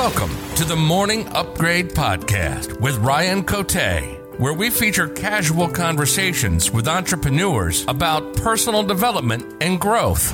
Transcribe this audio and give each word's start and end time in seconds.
Welcome 0.00 0.30
to 0.54 0.64
the 0.64 0.76
Morning 0.76 1.28
Upgrade 1.28 1.90
Podcast 1.90 2.80
with 2.80 2.96
Ryan 2.96 3.44
Cote, 3.44 3.74
where 4.38 4.54
we 4.54 4.70
feature 4.70 5.06
casual 5.06 5.68
conversations 5.68 6.70
with 6.70 6.88
entrepreneurs 6.88 7.84
about 7.86 8.34
personal 8.34 8.82
development 8.82 9.62
and 9.62 9.78
growth. 9.78 10.30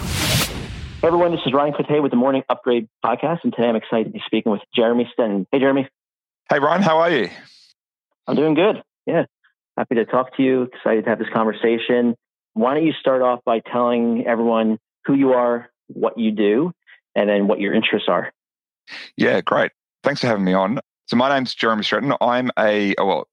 Hey 1.00 1.08
everyone, 1.08 1.32
this 1.32 1.40
is 1.44 1.52
Ryan 1.52 1.72
Cote 1.72 2.00
with 2.00 2.12
the 2.12 2.16
Morning 2.16 2.44
Upgrade 2.48 2.88
Podcast, 3.04 3.38
and 3.42 3.52
today 3.52 3.66
I'm 3.68 3.74
excited 3.74 4.04
to 4.04 4.10
be 4.10 4.22
speaking 4.24 4.52
with 4.52 4.61
Jeremy 4.73 5.11
Streten. 5.18 5.46
Hey 5.50 5.59
Jeremy. 5.59 5.89
Hey 6.48 6.61
Ryan, 6.61 6.83
how 6.83 6.98
are 6.98 7.11
you? 7.11 7.29
I'm 8.29 8.37
doing 8.37 8.55
good. 8.55 8.85
Yeah. 9.05 9.25
Happy 9.77 9.96
to 9.96 10.05
talk 10.05 10.37
to 10.37 10.45
you. 10.45 10.62
Excited 10.75 11.03
to 11.07 11.11
have 11.11 11.19
this 11.19 11.29
conversation. 11.35 12.14
Why 12.53 12.75
don't 12.75 12.87
you 12.87 12.93
start 13.01 13.21
off 13.21 13.41
by 13.45 13.59
telling 13.59 14.29
everyone 14.29 14.79
who 15.07 15.14
you 15.14 15.33
are, 15.33 15.69
what 15.89 16.21
you 16.21 16.30
do, 16.30 16.71
and 17.17 17.29
then 17.29 17.48
what 17.48 17.59
your 17.59 17.75
interests 17.75 18.09
are? 18.09 18.30
Yeah, 19.16 19.41
great. 19.41 19.73
Thanks 20.02 20.21
for 20.21 20.27
having 20.27 20.45
me 20.45 20.52
on. 20.52 20.80
So 21.06 21.16
my 21.16 21.29
name's 21.29 21.55
Jeremy 21.55 21.83
Streten. 21.83 22.16
I'm 22.20 22.51
a 22.59 22.95
oh, 22.98 23.06
well, 23.06 23.29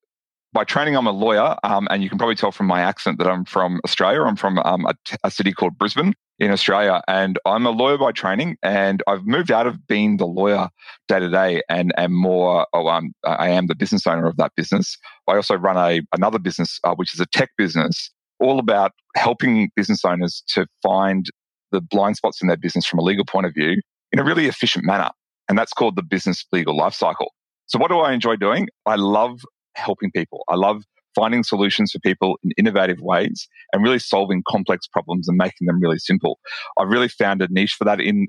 by 0.54 0.64
training, 0.64 0.96
I'm 0.96 1.08
a 1.08 1.12
lawyer, 1.12 1.58
um, 1.64 1.88
and 1.90 2.04
you 2.04 2.10
can 2.10 2.20
probably 2.20 2.36
tell 2.36 2.52
from 2.52 2.68
my 2.68 2.82
accent 2.82 3.18
that 3.18 3.28
I'm 3.28 3.44
from 3.44 3.82
Australia. 3.84 4.22
I'm 4.22 4.36
from 4.36 4.60
um, 4.60 4.86
a, 4.86 4.94
t- 5.04 5.18
a 5.24 5.32
city 5.32 5.52
called 5.52 5.78
Brisbane 5.80 6.14
in 6.38 6.52
Australia, 6.52 7.02
and 7.08 7.40
I'm 7.46 7.66
a 7.66 7.72
lawyer 7.72 7.98
by 7.98 8.12
training. 8.12 8.58
And 8.62 9.02
I've 9.08 9.26
moved 9.26 9.52
out 9.52 9.66
of 9.66 9.88
being 9.88 10.18
the 10.18 10.28
lawyer 10.28 10.70
day 11.08 11.20
to 11.20 11.30
day, 11.30 11.64
and 11.70 11.92
am 11.98 12.14
more. 12.14 12.68
Oh, 12.74 12.88
um, 12.88 13.14
I 13.24 13.50
am 13.50 13.66
the 13.66 13.76
business 13.76 14.06
owner 14.06 14.28
of 14.28 14.38
that 14.38 14.52
business. 14.56 14.96
I 15.28 15.36
also 15.36 15.56
run 15.56 15.78
a 15.78 16.02
another 16.16 16.40
business, 16.40 16.80
uh, 16.84 16.94
which 16.94 17.16
is 17.16 17.20
a 17.20 17.26
tech 17.26 17.50
business, 17.58 18.12
all 18.40 18.60
about 18.60 18.92
helping 19.16 19.72
business 19.76 20.06
owners 20.06 20.44
to 20.50 20.68
find 20.84 21.26
the 21.72 21.82
blind 21.82 22.18
spots 22.18 22.42
in 22.42 22.48
their 22.48 22.58
business 22.58 22.86
from 22.86 23.00
a 23.00 23.04
legal 23.04 23.26
point 23.26 23.48
of 23.48 23.54
view 23.56 23.82
in 24.12 24.20
a 24.20 24.24
really 24.24 24.46
efficient 24.46 24.86
manner 24.86 25.10
and 25.50 25.58
that's 25.58 25.74
called 25.74 25.96
the 25.96 26.04
business 26.04 26.46
legal 26.52 26.76
life 26.76 26.94
cycle. 26.94 27.34
So, 27.68 27.80
what 27.80 27.90
do 27.90 28.00
I 28.00 28.14
enjoy 28.14 28.36
doing? 28.36 28.68
I 28.86 28.96
love 28.96 29.42
helping 29.76 30.12
people. 30.12 30.44
I 30.48 30.56
love 30.56 30.84
finding 31.16 31.44
solutions 31.44 31.92
for 31.92 32.00
people 32.00 32.38
in 32.44 32.52
innovative 32.58 33.00
ways 33.00 33.48
and 33.72 33.84
really 33.84 34.00
solving 34.00 34.44
complex 34.48 34.88
problems 34.88 35.28
and 35.28 35.38
making 35.38 35.68
them 35.68 35.80
really 35.80 36.00
simple. 36.00 36.40
I've 36.78 36.90
really 36.90 37.08
found 37.08 37.42
a 37.42 37.48
niche 37.50 37.76
for 37.78 37.86
that 37.86 38.00
in 38.00 38.28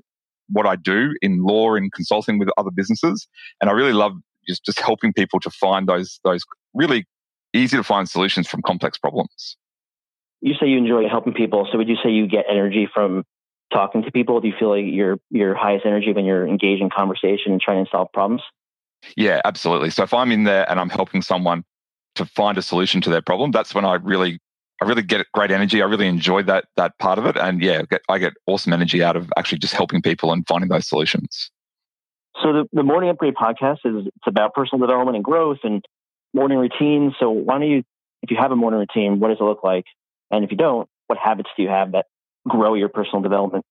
what 0.49 0.67
I 0.67 0.75
do 0.75 1.13
in 1.21 1.43
law 1.43 1.75
and 1.75 1.91
consulting 1.91 2.37
with 2.37 2.49
other 2.57 2.69
businesses. 2.71 3.27
And 3.59 3.69
I 3.69 3.73
really 3.73 3.93
love 3.93 4.13
just, 4.47 4.63
just 4.65 4.79
helping 4.79 5.13
people 5.13 5.39
to 5.39 5.49
find 5.49 5.87
those, 5.87 6.19
those 6.23 6.43
really 6.73 7.05
easy 7.53 7.77
to 7.77 7.83
find 7.83 8.07
solutions 8.07 8.47
from 8.47 8.61
complex 8.61 8.97
problems. 8.97 9.57
You 10.41 10.53
say 10.59 10.67
you 10.67 10.77
enjoy 10.77 11.07
helping 11.09 11.33
people. 11.33 11.67
So 11.71 11.77
would 11.79 11.87
you 11.87 11.95
say 12.03 12.11
you 12.11 12.27
get 12.27 12.45
energy 12.49 12.87
from 12.93 13.23
talking 13.73 14.03
to 14.03 14.11
people? 14.11 14.41
Do 14.41 14.47
you 14.47 14.53
feel 14.57 14.69
like 14.69 14.85
your 14.85 15.17
your 15.29 15.55
highest 15.55 15.85
energy 15.85 16.13
when 16.13 16.25
you're 16.25 16.47
engaged 16.47 16.81
in 16.81 16.89
conversation 16.89 17.51
and 17.51 17.61
trying 17.61 17.83
to 17.83 17.91
solve 17.91 18.11
problems? 18.13 18.41
Yeah, 19.15 19.41
absolutely. 19.45 19.89
So 19.91 20.03
if 20.03 20.13
I'm 20.13 20.31
in 20.31 20.43
there 20.43 20.69
and 20.69 20.79
I'm 20.79 20.89
helping 20.89 21.21
someone 21.21 21.63
to 22.15 22.25
find 22.25 22.57
a 22.57 22.61
solution 22.61 23.01
to 23.01 23.09
their 23.09 23.21
problem, 23.21 23.51
that's 23.51 23.75
when 23.75 23.85
I 23.85 23.95
really 23.95 24.39
I 24.81 24.85
really 24.85 25.03
get 25.03 25.25
great 25.33 25.51
energy. 25.51 25.81
I 25.81 25.85
really 25.85 26.07
enjoy 26.07 26.43
that 26.43 26.65
that 26.75 26.97
part 26.99 27.19
of 27.19 27.25
it, 27.25 27.37
and 27.37 27.61
yeah, 27.61 27.83
get, 27.83 28.01
I 28.09 28.17
get 28.17 28.33
awesome 28.45 28.73
energy 28.73 29.03
out 29.03 29.15
of 29.15 29.31
actually 29.37 29.59
just 29.59 29.73
helping 29.73 30.01
people 30.01 30.31
and 30.31 30.45
finding 30.47 30.69
those 30.69 30.87
solutions. 30.87 31.51
So 32.43 32.51
the, 32.51 32.69
the 32.73 32.83
Morning 32.83 33.09
Upgrade 33.09 33.35
podcast 33.35 33.79
is 33.85 34.07
it's 34.07 34.27
about 34.27 34.53
personal 34.53 34.85
development 34.85 35.15
and 35.15 35.23
growth 35.23 35.59
and 35.63 35.85
morning 36.33 36.57
routines. 36.57 37.13
So 37.19 37.29
why 37.29 37.59
don't 37.59 37.69
you, 37.69 37.83
if 38.21 38.29
you 38.29 38.37
have 38.37 38.51
a 38.51 38.55
morning 38.55 38.79
routine, 38.81 39.19
what 39.19 39.29
does 39.29 39.37
it 39.39 39.43
look 39.43 39.63
like? 39.63 39.85
And 40.31 40.43
if 40.43 40.51
you 40.51 40.57
don't, 40.57 40.89
what 41.07 41.17
habits 41.17 41.49
do 41.55 41.63
you 41.63 41.69
have 41.69 41.93
that 41.93 42.07
grow 42.47 42.73
your 42.73 42.89
personal 42.89 43.21
development? 43.21 43.65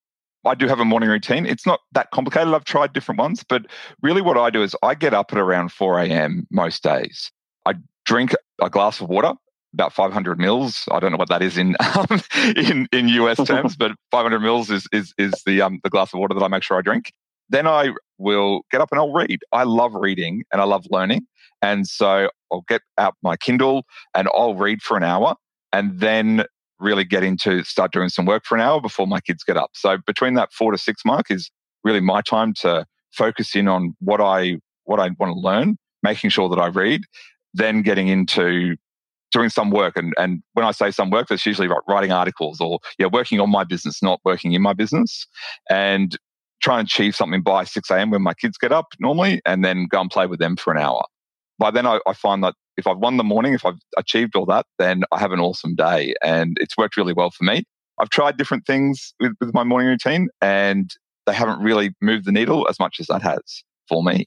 I 0.47 0.55
do 0.55 0.69
have 0.69 0.81
a 0.81 0.85
morning 0.85 1.09
routine. 1.09 1.47
It's 1.47 1.67
not 1.67 1.81
that 1.93 2.11
complicated. 2.11 2.53
I've 2.53 2.65
tried 2.65 2.93
different 2.93 3.19
ones, 3.19 3.45
but 3.49 3.67
really 4.03 4.21
what 4.21 4.37
I 4.37 4.51
do 4.51 4.63
is 4.63 4.77
I 4.83 4.95
get 4.95 5.15
up 5.15 5.33
at 5.33 5.39
around 5.39 5.73
4 5.73 6.01
a.m. 6.01 6.47
most 6.51 6.83
days. 6.83 7.31
I 7.65 7.75
drink 8.05 8.35
a 8.61 8.69
glass 8.69 9.01
of 9.01 9.09
water, 9.09 9.33
about 9.73 9.93
500 9.93 10.39
mils. 10.39 10.85
I 10.91 11.01
don't 11.01 11.13
know 11.13 11.19
what 11.19 11.29
that 11.31 11.43
is 11.43 11.57
in 11.57 11.77
um, 11.97 12.21
in, 12.57 12.89
in 12.93 13.09
US 13.09 13.45
terms, 13.47 13.77
but 13.79 13.93
500 14.11 14.41
mils 14.41 14.71
is 14.71 14.87
is 14.93 15.15
is 15.19 15.33
the 15.47 15.63
um, 15.63 15.81
the 15.83 15.91
glass 15.91 16.13
of 16.13 16.21
water 16.21 16.35
that 16.35 16.45
I 16.45 16.49
make 16.49 16.63
sure 16.63 16.79
I 16.79 16.83
drink. 16.83 17.13
Then 17.49 17.67
I 17.67 17.91
will 18.19 18.63
get 18.71 18.81
up 18.81 18.89
and 18.91 18.99
I'll 18.99 19.13
read. 19.13 19.41
I 19.53 19.65
love 19.65 19.95
reading 19.95 20.45
and 20.53 20.61
I 20.61 20.65
love 20.65 20.87
learning, 20.91 21.27
and 21.63 21.87
so 21.87 22.29
I'll 22.53 22.65
get 22.69 22.83
out 22.99 23.15
my 23.23 23.37
Kindle 23.37 23.85
and 24.15 24.29
I'll 24.35 24.55
read 24.55 24.83
for 24.83 24.97
an 24.97 25.05
hour, 25.05 25.37
and 25.73 26.01
then 26.01 26.45
really 26.85 27.05
get 27.05 27.25
into 27.25 27.65
start 27.65 27.93
doing 27.93 28.09
some 28.09 28.27
work 28.27 28.45
for 28.45 28.57
an 28.57 28.61
hour 28.61 28.81
before 28.81 29.07
my 29.07 29.21
kids 29.21 29.43
get 29.43 29.57
up. 29.57 29.71
So 29.75 29.99
between 30.07 30.35
that 30.35 30.53
four 30.53 30.71
to 30.71 30.79
six 30.79 31.05
mark 31.05 31.31
is 31.31 31.51
really 31.83 32.01
my 32.01 32.21
time 32.21 32.55
to 32.61 32.87
focus 33.13 33.57
in 33.57 33.67
on 33.69 33.95
what 34.01 34.21
I 34.21 34.59
what 34.85 35.01
I 35.01 35.11
want 35.19 35.35
to 35.35 35.41
learn, 35.41 35.77
making 36.03 36.31
sure 36.31 36.49
that 36.49 36.59
I 36.59 36.67
read, 36.67 37.03
then 37.55 37.83
getting 37.83 38.09
into 38.09 38.77
doing 39.33 39.49
some 39.49 39.71
work. 39.71 39.97
And 39.97 40.13
and 40.19 40.43
when 40.53 40.67
I 40.67 40.71
say 40.71 40.91
some 40.91 41.11
work, 41.11 41.29
that's 41.29 41.47
usually 41.47 41.69
writing 41.89 42.13
articles 42.13 42.61
or 42.61 42.79
yeah, 42.99 43.07
working 43.07 43.41
on 43.41 43.51
my 43.51 43.65
business, 43.65 44.03
not 44.03 44.21
working 44.25 44.53
in 44.53 44.63
my 44.63 44.75
business. 44.75 45.27
And 45.71 46.17
try 46.63 46.79
and 46.79 46.87
achieve 46.87 47.15
something 47.15 47.43
by 47.43 47.63
6 47.63 47.91
a.m. 47.91 48.11
when 48.11 48.23
my 48.23 48.33
kids 48.33 48.57
get 48.57 48.73
up 48.73 48.87
normally, 48.99 49.43
and 49.45 49.63
then 49.63 49.87
go 49.87 50.01
and 50.01 50.11
play 50.11 50.27
with 50.27 50.39
them 50.39 50.57
for 50.57 50.73
an 50.73 50.79
hour. 50.79 51.03
By 51.59 51.71
then, 51.71 51.87
I, 51.87 52.01
I 52.07 52.13
find 52.15 52.43
that 52.43 52.55
if 52.77 52.87
I've 52.87 52.99
won 52.99 53.17
the 53.17 53.25
morning, 53.25 53.55
if 53.55 53.65
I've 53.65 53.79
achieved 53.97 54.35
all 54.35 54.47
that, 54.47 54.67
then 54.79 55.05
I 55.13 55.21
have 55.21 55.33
an 55.33 55.41
awesome 55.41 55.75
day. 55.75 56.15
And 56.23 56.57
it's 56.61 56.77
worked 56.77 56.97
really 56.97 57.13
well 57.13 57.31
for 57.31 57.45
me. 57.45 57.65
I've 57.99 58.11
tried 58.11 58.37
different 58.37 58.67
things 58.67 59.15
with, 59.21 59.33
with 59.41 59.55
my 59.55 59.63
morning 59.63 59.89
routine 59.89 60.29
and 60.41 60.91
they 61.27 61.35
haven't 61.35 61.63
really 61.63 61.95
moved 62.01 62.27
the 62.27 62.33
needle 62.33 62.67
as 62.69 62.79
much 62.81 62.97
as 62.99 63.07
that 63.07 63.23
has 63.23 63.63
for 63.89 64.03
me. 64.03 64.27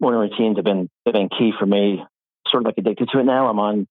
Morning 0.00 0.20
routines 0.20 0.56
have 0.56 0.64
been, 0.64 0.90
have 1.06 1.12
been 1.12 1.28
key 1.28 1.52
for 1.56 1.66
me. 1.66 2.02
Sort 2.48 2.62
of 2.62 2.66
like 2.66 2.74
addicted 2.78 3.08
to 3.12 3.20
it 3.20 3.24
now. 3.24 3.48
I'm 3.48 3.60
on 3.60 3.86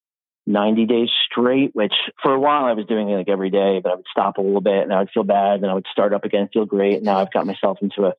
90 0.48 0.86
days 0.86 1.10
straight, 1.26 1.72
which 1.74 1.94
for 2.22 2.34
a 2.34 2.40
while 2.40 2.66
I 2.66 2.74
was 2.74 2.86
doing 2.86 3.10
it 3.10 3.16
like 3.16 3.30
every 3.30 3.50
day, 3.50 3.80
but 3.82 3.92
I 3.92 3.96
would 3.96 4.06
stop 4.12 4.38
a 4.38 4.42
little 4.42 4.60
bit 4.60 4.84
and 4.84 4.94
I 4.94 5.00
would 5.00 5.10
feel 5.14 5.24
bad. 5.24 5.62
and 5.62 5.68
I 5.68 5.74
would 5.74 5.88
start 5.90 6.14
up 6.14 6.26
again, 6.26 6.50
feel 6.52 6.66
great. 6.66 7.02
Now 7.02 7.20
I've 7.20 7.32
got 7.32 7.46
myself 7.46 7.78
into 7.82 8.06
a 8.06 8.14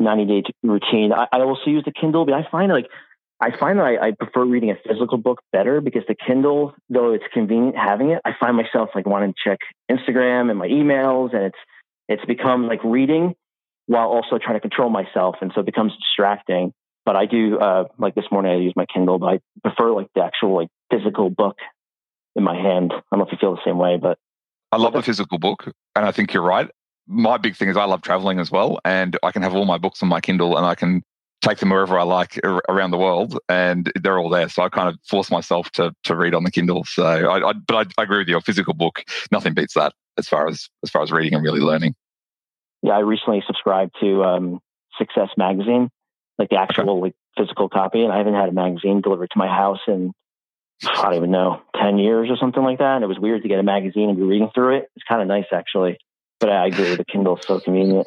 90 0.00 0.24
day 0.24 0.50
routine. 0.64 1.12
I, 1.12 1.26
I 1.30 1.40
also 1.42 1.66
use 1.70 1.84
the 1.84 1.92
Kindle, 1.92 2.24
but 2.24 2.34
I 2.34 2.48
find 2.50 2.72
like 2.72 2.88
I 3.40 3.56
find 3.56 3.78
that 3.78 3.84
I, 3.84 4.08
I, 4.08 4.10
prefer 4.12 4.44
reading 4.44 4.70
a 4.70 4.76
physical 4.86 5.16
book 5.16 5.40
better 5.50 5.80
because 5.80 6.02
the 6.06 6.14
Kindle, 6.14 6.74
though 6.90 7.14
it's 7.14 7.24
convenient 7.32 7.74
having 7.76 8.10
it, 8.10 8.20
I 8.24 8.32
find 8.38 8.54
myself 8.54 8.90
like 8.94 9.06
wanting 9.06 9.32
to 9.32 9.50
check 9.50 9.60
Instagram 9.90 10.50
and 10.50 10.58
my 10.58 10.68
emails, 10.68 11.34
and 11.34 11.44
it's 11.44 11.58
it's 12.08 12.24
become 12.26 12.66
like 12.66 12.84
reading 12.84 13.34
while 13.86 14.08
also 14.08 14.38
trying 14.38 14.56
to 14.56 14.60
control 14.60 14.90
myself, 14.90 15.36
and 15.40 15.52
so 15.54 15.60
it 15.60 15.66
becomes 15.66 15.92
distracting. 15.96 16.72
But 17.06 17.16
I 17.16 17.24
do 17.24 17.58
uh, 17.58 17.84
like 17.98 18.14
this 18.14 18.26
morning 18.30 18.52
I 18.52 18.56
use 18.56 18.74
my 18.76 18.84
Kindle, 18.92 19.18
but 19.18 19.26
I 19.26 19.40
prefer 19.62 19.90
like 19.92 20.08
the 20.14 20.22
actual 20.22 20.56
like 20.56 20.68
physical 20.90 21.30
book 21.30 21.56
in 22.36 22.42
my 22.42 22.54
hand. 22.54 22.92
I 22.92 23.00
don't 23.10 23.20
know 23.20 23.26
if 23.26 23.32
you 23.32 23.38
feel 23.40 23.54
the 23.54 23.62
same 23.64 23.78
way, 23.78 23.96
but 23.96 24.18
I 24.70 24.76
love 24.76 24.92
the 24.92 25.02
physical 25.02 25.38
book, 25.38 25.64
and 25.96 26.04
I 26.04 26.12
think 26.12 26.34
you're 26.34 26.42
right. 26.42 26.70
My 27.06 27.38
big 27.38 27.56
thing 27.56 27.70
is 27.70 27.76
I 27.76 27.84
love 27.84 28.02
traveling 28.02 28.38
as 28.38 28.50
well, 28.50 28.78
and 28.84 29.16
I 29.22 29.32
can 29.32 29.40
have 29.42 29.54
all 29.54 29.64
my 29.64 29.78
books 29.78 30.02
on 30.02 30.10
my 30.10 30.20
Kindle, 30.20 30.58
and 30.58 30.66
I 30.66 30.74
can 30.74 31.02
take 31.40 31.58
them 31.58 31.70
wherever 31.70 31.98
I 31.98 32.02
like 32.02 32.38
around 32.68 32.90
the 32.90 32.98
world, 32.98 33.38
and 33.48 33.90
they're 34.00 34.18
all 34.18 34.28
there. 34.28 34.48
So 34.48 34.62
I 34.62 34.68
kind 34.68 34.88
of 34.88 34.98
force 35.08 35.30
myself 35.30 35.70
to 35.72 35.94
to 36.04 36.16
read 36.16 36.34
on 36.34 36.44
the 36.44 36.50
Kindle. 36.50 36.84
So, 36.84 37.04
I, 37.04 37.50
I 37.50 37.52
but 37.52 37.76
I, 37.76 38.00
I, 38.00 38.04
agree 38.04 38.18
with 38.18 38.28
you. 38.28 38.36
A 38.36 38.40
physical 38.40 38.74
book, 38.74 39.04
nothing 39.30 39.54
beats 39.54 39.74
that 39.74 39.92
as 40.18 40.28
far 40.28 40.48
as 40.48 40.68
as 40.82 40.90
far 40.90 41.02
as 41.02 41.10
reading 41.10 41.34
and 41.34 41.42
really 41.44 41.60
learning. 41.60 41.94
Yeah, 42.82 42.92
I 42.92 43.00
recently 43.00 43.42
subscribed 43.46 43.94
to 44.00 44.24
um, 44.24 44.60
Success 44.98 45.28
Magazine, 45.36 45.90
like 46.38 46.48
the 46.48 46.56
actual 46.56 46.90
okay. 46.90 47.00
like 47.00 47.14
physical 47.36 47.68
copy, 47.68 48.02
and 48.02 48.12
I 48.12 48.18
haven't 48.18 48.34
had 48.34 48.48
a 48.48 48.52
magazine 48.52 49.00
delivered 49.00 49.30
to 49.30 49.38
my 49.38 49.48
house 49.48 49.80
in 49.86 50.12
I 50.82 51.02
don't 51.02 51.14
even 51.14 51.30
know 51.30 51.60
ten 51.80 51.98
years 51.98 52.28
or 52.30 52.36
something 52.36 52.62
like 52.62 52.78
that. 52.78 52.96
And 52.96 53.04
it 53.04 53.08
was 53.08 53.18
weird 53.18 53.42
to 53.42 53.48
get 53.48 53.58
a 53.58 53.62
magazine 53.62 54.08
and 54.08 54.18
be 54.18 54.24
reading 54.24 54.50
through 54.54 54.78
it. 54.78 54.90
It's 54.96 55.04
kind 55.08 55.22
of 55.22 55.28
nice 55.28 55.46
actually, 55.52 55.98
but 56.38 56.50
I 56.50 56.66
agree 56.66 56.90
with 56.90 56.98
the 56.98 57.04
Kindle 57.04 57.38
so 57.42 57.60
convenient. 57.60 58.06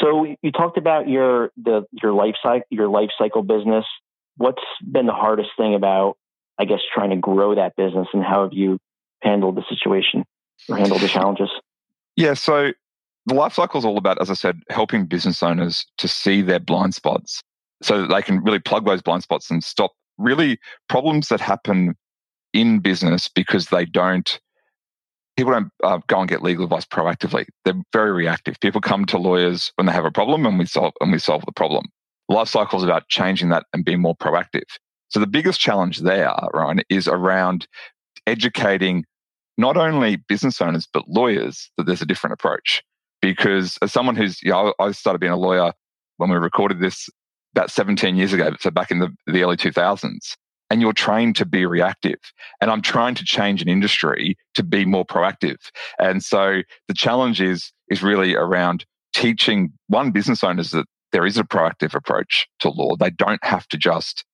So 0.00 0.26
you 0.42 0.52
talked 0.52 0.78
about 0.78 1.08
your 1.08 1.50
the 1.56 1.84
your 2.02 2.12
life 2.12 2.34
cycle 2.42 2.66
your 2.70 2.88
life 2.88 3.10
cycle 3.16 3.42
business. 3.42 3.84
What's 4.36 4.62
been 4.82 5.06
the 5.06 5.12
hardest 5.12 5.50
thing 5.56 5.74
about 5.74 6.16
I 6.58 6.64
guess 6.64 6.80
trying 6.92 7.10
to 7.10 7.16
grow 7.16 7.54
that 7.54 7.76
business 7.76 8.08
and 8.12 8.22
how 8.22 8.42
have 8.42 8.52
you 8.52 8.78
handled 9.22 9.56
the 9.56 9.64
situation 9.68 10.24
or 10.68 10.76
handled 10.76 11.00
the 11.00 11.08
challenges? 11.08 11.50
Yeah, 12.16 12.34
so 12.34 12.70
the 13.26 13.34
life 13.34 13.54
cycle 13.54 13.78
is 13.78 13.84
all 13.84 13.98
about, 13.98 14.20
as 14.20 14.30
I 14.30 14.34
said, 14.34 14.62
helping 14.70 15.06
business 15.06 15.42
owners 15.42 15.84
to 15.98 16.06
see 16.06 16.42
their 16.42 16.60
blind 16.60 16.94
spots 16.94 17.42
so 17.82 18.00
that 18.02 18.14
they 18.14 18.22
can 18.22 18.42
really 18.44 18.60
plug 18.60 18.86
those 18.86 19.02
blind 19.02 19.24
spots 19.24 19.50
and 19.50 19.64
stop 19.64 19.90
really 20.16 20.58
problems 20.88 21.28
that 21.28 21.40
happen 21.40 21.96
in 22.52 22.78
business 22.78 23.28
because 23.28 23.66
they 23.66 23.84
don't 23.84 24.38
people 25.36 25.52
don't 25.52 25.70
uh, 25.82 25.98
go 26.06 26.20
and 26.20 26.28
get 26.28 26.42
legal 26.42 26.64
advice 26.64 26.84
proactively. 26.84 27.46
They're 27.64 27.80
very 27.92 28.12
reactive. 28.12 28.58
People 28.60 28.80
come 28.80 29.04
to 29.06 29.18
lawyers 29.18 29.72
when 29.76 29.86
they 29.86 29.92
have 29.92 30.04
a 30.04 30.10
problem, 30.10 30.46
and 30.46 30.58
we 30.58 30.66
solve 30.66 30.92
and 31.00 31.12
we 31.12 31.18
solve 31.18 31.44
the 31.46 31.52
problem. 31.52 31.86
Life 32.28 32.48
cycle 32.48 32.78
is 32.78 32.84
about 32.84 33.08
changing 33.08 33.50
that 33.50 33.66
and 33.72 33.84
being 33.84 34.00
more 34.00 34.16
proactive. 34.16 34.64
So 35.08 35.20
the 35.20 35.26
biggest 35.26 35.60
challenge 35.60 36.00
there, 36.00 36.32
Ryan, 36.52 36.80
is 36.88 37.06
around 37.06 37.66
educating 38.26 39.04
not 39.56 39.76
only 39.76 40.16
business 40.16 40.60
owners 40.60 40.88
but 40.92 41.08
lawyers 41.08 41.70
that 41.76 41.86
there's 41.86 42.02
a 42.02 42.06
different 42.06 42.34
approach. 42.34 42.82
Because 43.20 43.78
as 43.80 43.92
someone 43.92 44.16
who's, 44.16 44.42
you 44.42 44.50
know, 44.50 44.74
I 44.78 44.90
started 44.92 45.18
being 45.18 45.32
a 45.32 45.36
lawyer 45.36 45.72
when 46.16 46.30
we 46.30 46.36
recorded 46.36 46.80
this 46.80 47.08
about 47.54 47.70
17 47.70 48.16
years 48.16 48.32
ago, 48.32 48.52
so 48.60 48.70
back 48.70 48.90
in 48.90 48.98
the, 48.98 49.10
the 49.26 49.42
early 49.42 49.56
2000s. 49.56 50.34
And 50.70 50.80
you're 50.80 50.92
trained 50.92 51.36
to 51.36 51.44
be 51.44 51.66
reactive. 51.66 52.18
And 52.60 52.70
I'm 52.70 52.82
trying 52.82 53.14
to 53.16 53.24
change 53.24 53.62
an 53.62 53.68
industry 53.68 54.36
to 54.54 54.62
be 54.62 54.84
more 54.84 55.04
proactive. 55.04 55.56
And 55.98 56.24
so 56.24 56.62
the 56.88 56.94
challenge 56.94 57.40
is, 57.40 57.72
is 57.88 58.02
really 58.02 58.34
around 58.34 58.84
teaching 59.14 59.72
one 59.88 60.10
business 60.10 60.42
owners 60.42 60.70
that 60.70 60.86
there 61.12 61.26
is 61.26 61.38
a 61.38 61.44
proactive 61.44 61.94
approach 61.94 62.48
to 62.60 62.70
law. 62.70 62.96
They 62.96 63.10
don't 63.10 63.44
have 63.44 63.68
to 63.68 63.76
just 63.76 64.24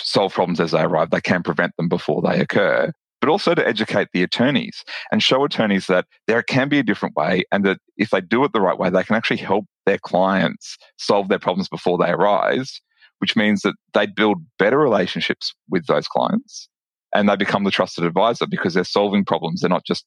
solve 0.00 0.32
problems 0.32 0.60
as 0.60 0.70
they 0.70 0.82
arrive. 0.82 1.10
They 1.10 1.20
can 1.20 1.42
prevent 1.42 1.76
them 1.76 1.88
before 1.88 2.22
they 2.22 2.40
occur 2.40 2.92
but 3.20 3.28
also 3.28 3.54
to 3.54 3.66
educate 3.66 4.08
the 4.12 4.22
attorneys 4.22 4.82
and 5.12 5.22
show 5.22 5.44
attorneys 5.44 5.86
that 5.86 6.06
there 6.26 6.42
can 6.42 6.68
be 6.68 6.78
a 6.78 6.82
different 6.82 7.14
way 7.16 7.44
and 7.52 7.64
that 7.64 7.78
if 7.96 8.10
they 8.10 8.20
do 8.20 8.42
it 8.44 8.52
the 8.52 8.60
right 8.60 8.78
way, 8.78 8.90
they 8.90 9.04
can 9.04 9.16
actually 9.16 9.36
help 9.36 9.66
their 9.86 9.98
clients 9.98 10.78
solve 10.98 11.28
their 11.28 11.38
problems 11.38 11.68
before 11.68 11.98
they 11.98 12.10
arise, 12.10 12.80
which 13.20 13.36
means 13.36 13.62
that 13.62 13.74
they 13.94 14.06
build 14.06 14.38
better 14.58 14.78
relationships 14.78 15.54
with 15.68 15.86
those 15.86 16.08
clients 16.08 16.68
and 17.14 17.28
they 17.28 17.36
become 17.36 17.64
the 17.64 17.70
trusted 17.70 18.04
advisor 18.04 18.46
because 18.46 18.74
they're 18.74 18.84
solving 18.84 19.24
problems. 19.24 19.60
They're 19.60 19.70
not 19.70 19.84
just, 19.84 20.04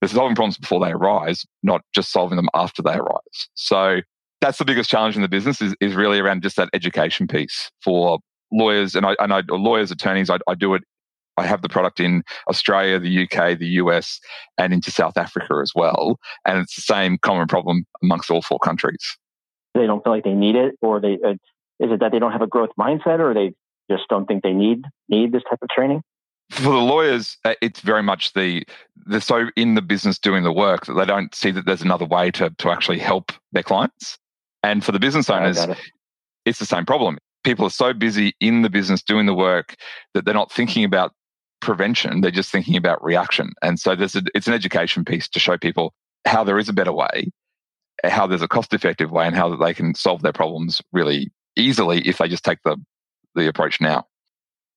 they're 0.00 0.08
solving 0.08 0.34
problems 0.34 0.58
before 0.58 0.84
they 0.84 0.92
arise, 0.92 1.44
not 1.62 1.82
just 1.94 2.12
solving 2.12 2.36
them 2.36 2.48
after 2.54 2.82
they 2.82 2.94
arise. 2.94 3.48
So 3.54 4.00
that's 4.40 4.58
the 4.58 4.64
biggest 4.64 4.90
challenge 4.90 5.16
in 5.16 5.22
the 5.22 5.28
business 5.28 5.60
is, 5.60 5.74
is 5.80 5.94
really 5.94 6.20
around 6.20 6.42
just 6.42 6.56
that 6.56 6.68
education 6.72 7.26
piece 7.26 7.70
for 7.82 8.18
lawyers 8.52 8.94
and 8.94 9.06
I, 9.06 9.16
I 9.18 9.42
lawyers, 9.48 9.90
attorneys, 9.90 10.30
I, 10.30 10.38
I 10.46 10.54
do 10.54 10.74
it 10.74 10.82
I 11.36 11.46
have 11.46 11.62
the 11.62 11.68
product 11.68 12.00
in 12.00 12.22
Australia, 12.48 12.98
the 12.98 13.24
UK, 13.24 13.58
the 13.58 13.66
US, 13.66 14.20
and 14.58 14.72
into 14.72 14.90
South 14.90 15.16
Africa 15.16 15.58
as 15.62 15.72
well. 15.74 16.18
And 16.44 16.58
it's 16.58 16.76
the 16.76 16.82
same 16.82 17.18
common 17.18 17.48
problem 17.48 17.86
amongst 18.02 18.30
all 18.30 18.42
four 18.42 18.58
countries. 18.58 19.18
They 19.74 19.86
don't 19.86 20.04
feel 20.04 20.12
like 20.12 20.24
they 20.24 20.34
need 20.34 20.54
it, 20.54 20.76
or 20.80 21.00
they 21.00 21.18
uh, 21.26 21.34
is 21.80 21.90
it 21.90 22.00
that 22.00 22.12
they 22.12 22.18
don't 22.18 22.32
have 22.32 22.42
a 22.42 22.46
growth 22.46 22.70
mindset, 22.78 23.18
or 23.20 23.34
they 23.34 23.54
just 23.90 24.08
don't 24.08 24.26
think 24.26 24.42
they 24.42 24.52
need 24.52 24.84
need 25.08 25.32
this 25.32 25.42
type 25.48 25.60
of 25.62 25.68
training? 25.68 26.02
For 26.50 26.62
the 26.62 26.70
lawyers, 26.70 27.38
uh, 27.44 27.54
it's 27.62 27.80
very 27.80 28.02
much 28.02 28.32
the 28.34 28.64
they're 29.06 29.20
so 29.20 29.46
in 29.56 29.74
the 29.74 29.82
business 29.82 30.18
doing 30.18 30.44
the 30.44 30.52
work 30.52 30.86
that 30.86 30.94
they 30.94 31.06
don't 31.06 31.34
see 31.34 31.50
that 31.50 31.66
there's 31.66 31.82
another 31.82 32.04
way 32.04 32.30
to 32.32 32.50
to 32.58 32.70
actually 32.70 32.98
help 32.98 33.32
their 33.52 33.62
clients. 33.62 34.18
And 34.62 34.84
for 34.84 34.92
the 34.92 34.98
business 34.98 35.28
owners, 35.28 35.58
it. 35.58 35.78
it's 36.46 36.58
the 36.58 36.66
same 36.66 36.86
problem 36.86 37.18
people 37.44 37.66
are 37.66 37.70
so 37.70 37.92
busy 37.92 38.34
in 38.40 38.62
the 38.62 38.70
business 38.70 39.02
doing 39.02 39.26
the 39.26 39.34
work 39.34 39.76
that 40.14 40.24
they're 40.24 40.34
not 40.34 40.50
thinking 40.50 40.82
about 40.82 41.12
prevention, 41.60 42.20
they're 42.20 42.30
just 42.30 42.50
thinking 42.50 42.76
about 42.76 43.02
reaction. 43.04 43.52
And 43.62 43.78
so 43.78 43.94
there's 43.94 44.16
a, 44.16 44.22
it's 44.34 44.48
an 44.48 44.54
education 44.54 45.04
piece 45.04 45.28
to 45.28 45.38
show 45.38 45.56
people 45.56 45.94
how 46.26 46.42
there 46.42 46.58
is 46.58 46.68
a 46.68 46.72
better 46.72 46.92
way, 46.92 47.30
how 48.04 48.26
there's 48.26 48.42
a 48.42 48.48
cost 48.48 48.74
effective 48.74 49.10
way, 49.10 49.26
and 49.26 49.36
how 49.36 49.54
they 49.54 49.72
can 49.72 49.94
solve 49.94 50.22
their 50.22 50.32
problems 50.32 50.82
really 50.92 51.30
easily 51.56 52.00
if 52.00 52.18
they 52.18 52.28
just 52.28 52.44
take 52.44 52.58
the, 52.64 52.76
the 53.34 53.48
approach 53.48 53.80
now. 53.80 54.06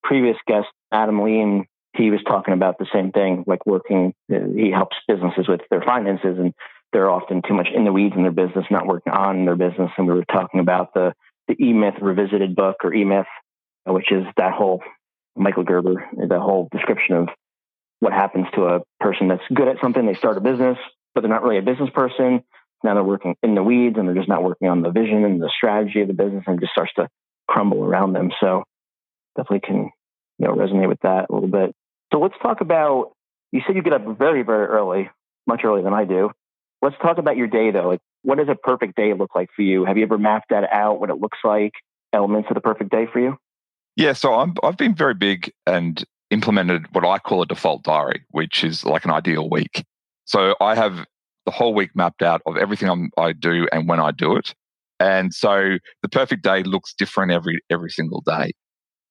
Previous 0.03 0.37
guest, 0.47 0.67
Adam 0.91 1.21
Lean, 1.21 1.65
he 1.95 2.11
was 2.11 2.21
talking 2.27 2.53
about 2.53 2.77
the 2.77 2.87
same 2.93 3.11
thing, 3.11 3.43
like 3.47 3.65
working, 3.65 4.13
uh, 4.31 4.37
he 4.55 4.71
helps 4.71 4.95
businesses 5.07 5.47
with 5.47 5.61
their 5.69 5.81
finances 5.81 6.37
and 6.37 6.53
they're 6.93 7.09
often 7.09 7.41
too 7.45 7.53
much 7.53 7.67
in 7.73 7.83
the 7.83 7.91
weeds 7.91 8.15
in 8.15 8.21
their 8.21 8.31
business, 8.31 8.65
not 8.71 8.87
working 8.87 9.11
on 9.11 9.45
their 9.45 9.55
business. 9.55 9.91
And 9.97 10.07
we 10.07 10.13
were 10.13 10.25
talking 10.25 10.59
about 10.59 10.93
the, 10.93 11.13
the 11.47 11.55
E 11.61 11.73
Myth 11.73 11.95
Revisited 12.01 12.55
book 12.55 12.77
or 12.83 12.93
E 12.93 13.03
Myth, 13.03 13.25
uh, 13.87 13.93
which 13.93 14.11
is 14.11 14.23
that 14.37 14.53
whole 14.53 14.81
Michael 15.35 15.63
Gerber, 15.63 16.07
the 16.15 16.39
whole 16.39 16.69
description 16.71 17.15
of 17.15 17.29
what 17.99 18.13
happens 18.13 18.47
to 18.53 18.65
a 18.65 18.79
person 18.99 19.27
that's 19.27 19.43
good 19.53 19.67
at 19.67 19.77
something. 19.81 20.05
They 20.05 20.15
start 20.15 20.37
a 20.37 20.41
business, 20.41 20.77
but 21.13 21.21
they're 21.21 21.29
not 21.29 21.43
really 21.43 21.57
a 21.57 21.61
business 21.61 21.89
person. 21.89 22.43
Now 22.83 22.93
they're 22.93 23.03
working 23.03 23.35
in 23.43 23.55
the 23.55 23.63
weeds 23.63 23.95
and 23.97 24.07
they're 24.07 24.15
just 24.15 24.29
not 24.29 24.43
working 24.43 24.67
on 24.67 24.81
the 24.81 24.91
vision 24.91 25.23
and 25.23 25.41
the 25.41 25.51
strategy 25.55 26.01
of 26.01 26.07
the 26.07 26.13
business 26.13 26.43
and 26.47 26.59
just 26.59 26.71
starts 26.71 26.93
to 26.95 27.07
crumble 27.47 27.83
around 27.83 28.13
them. 28.13 28.31
So 28.39 28.63
definitely 29.35 29.67
can, 29.67 29.91
you 30.37 30.47
know, 30.47 30.53
resonate 30.53 30.87
with 30.87 30.99
that 31.01 31.27
a 31.29 31.33
little 31.33 31.49
bit. 31.49 31.73
So 32.13 32.19
let's 32.19 32.35
talk 32.41 32.61
about, 32.61 33.13
you 33.51 33.61
said 33.65 33.75
you 33.75 33.81
get 33.81 33.93
up 33.93 34.17
very, 34.17 34.43
very 34.43 34.67
early, 34.67 35.09
much 35.45 35.61
earlier 35.63 35.83
than 35.83 35.93
I 35.93 36.05
do. 36.05 36.31
Let's 36.81 36.95
talk 37.01 37.17
about 37.17 37.37
your 37.37 37.47
day 37.47 37.71
though. 37.71 37.87
Like, 37.87 38.01
what 38.21 38.37
does 38.37 38.49
a 38.49 38.55
perfect 38.55 38.95
day 38.95 39.13
look 39.13 39.33
like 39.35 39.49
for 39.55 39.61
you? 39.61 39.85
Have 39.85 39.97
you 39.97 40.03
ever 40.03 40.17
mapped 40.17 40.49
that 40.49 40.71
out, 40.71 40.99
what 40.99 41.09
it 41.09 41.19
looks 41.19 41.39
like, 41.43 41.73
elements 42.13 42.49
of 42.49 42.55
the 42.55 42.61
perfect 42.61 42.91
day 42.91 43.07
for 43.11 43.19
you? 43.19 43.37
Yeah, 43.95 44.13
so 44.13 44.33
i 44.35 44.45
have 44.63 44.77
been 44.77 44.93
very 44.93 45.15
big 45.15 45.51
and 45.65 46.03
implemented 46.29 46.85
what 46.93 47.03
I 47.03 47.17
call 47.17 47.41
a 47.41 47.47
default 47.47 47.83
diary, 47.83 48.23
which 48.29 48.63
is 48.63 48.85
like 48.85 49.05
an 49.05 49.11
ideal 49.11 49.49
week. 49.49 49.85
So 50.25 50.55
I 50.61 50.75
have 50.75 51.05
the 51.47 51.51
whole 51.51 51.73
week 51.73 51.91
mapped 51.95 52.21
out 52.21 52.41
of 52.45 52.57
everything 52.57 52.89
I'm, 52.89 53.09
i 53.17 53.31
do 53.31 53.67
and 53.71 53.87
when 53.87 54.01
I 54.01 54.11
do 54.11 54.35
it. 54.35 54.53
And 54.99 55.33
so 55.33 55.77
the 56.01 56.09
perfect 56.09 56.43
day 56.43 56.61
looks 56.63 56.93
different 56.93 57.31
every 57.31 57.61
every 57.69 57.89
single 57.89 58.21
day 58.21 58.51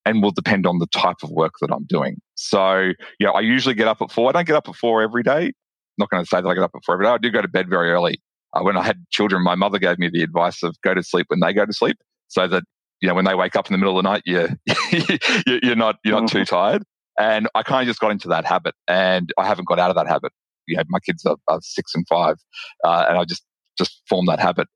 and 0.04 0.22
will 0.22 0.32
depend 0.32 0.66
on 0.66 0.78
the 0.78 0.86
type 0.88 1.16
of 1.22 1.30
work 1.30 1.54
that 1.62 1.72
I'm 1.72 1.86
doing. 1.86 2.18
So, 2.34 2.92
yeah, 3.18 3.30
I 3.30 3.40
usually 3.40 3.74
get 3.74 3.88
up 3.88 4.02
at 4.02 4.12
four. 4.12 4.28
I 4.28 4.32
don't 4.32 4.46
get 4.46 4.54
up 4.54 4.68
at 4.68 4.76
four 4.76 5.02
every 5.02 5.22
day. 5.22 5.46
I'm 5.46 5.98
not 5.98 6.10
going 6.10 6.22
to 6.22 6.28
say 6.28 6.42
that 6.42 6.46
I 6.46 6.54
get 6.54 6.62
up 6.62 6.72
at 6.76 6.84
four 6.84 6.96
every 6.96 7.06
day. 7.06 7.10
I 7.10 7.18
do 7.18 7.30
go 7.30 7.40
to 7.40 7.48
bed 7.48 7.70
very 7.70 7.90
early. 7.90 8.20
Uh, 8.52 8.62
when 8.62 8.76
I 8.76 8.82
had 8.82 8.98
children, 9.10 9.42
my 9.42 9.54
mother 9.54 9.78
gave 9.78 9.98
me 9.98 10.10
the 10.12 10.22
advice 10.22 10.62
of 10.62 10.76
go 10.82 10.94
to 10.94 11.02
sleep 11.02 11.26
when 11.28 11.40
they 11.40 11.54
go 11.54 11.64
to 11.64 11.72
sleep 11.72 11.96
so 12.28 12.46
that 12.46 12.62
you 13.00 13.08
know, 13.08 13.14
when 13.14 13.24
they 13.24 13.34
wake 13.34 13.56
up 13.56 13.68
in 13.68 13.72
the 13.72 13.78
middle 13.78 13.98
of 13.98 14.02
the 14.02 14.10
night, 14.10 14.22
you, 14.24 14.48
you're 15.62 15.76
not, 15.76 15.96
you're 16.04 16.18
not 16.18 16.30
too 16.30 16.38
mm-hmm. 16.38 16.54
tired. 16.54 16.82
And 17.18 17.48
I 17.54 17.62
kind 17.62 17.82
of 17.82 17.88
just 17.88 18.00
got 18.00 18.10
into 18.10 18.28
that 18.28 18.44
habit 18.44 18.74
and 18.86 19.32
I 19.38 19.46
haven't 19.46 19.66
got 19.66 19.78
out 19.78 19.90
of 19.90 19.96
that 19.96 20.06
habit. 20.06 20.32
You 20.66 20.76
know, 20.76 20.84
my 20.88 21.00
kids 21.00 21.24
are, 21.24 21.36
are 21.48 21.60
six 21.62 21.94
and 21.94 22.06
five, 22.08 22.36
uh, 22.84 23.06
and 23.08 23.18
I 23.18 23.24
just, 23.24 23.44
just 23.78 24.02
formed 24.08 24.28
that 24.28 24.40
habit. 24.40 24.68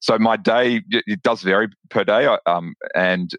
So 0.00 0.18
my 0.18 0.36
day, 0.36 0.82
it 0.90 1.22
does 1.22 1.42
vary 1.42 1.68
per 1.90 2.04
day. 2.04 2.26
Um, 2.46 2.74
and 2.94 3.30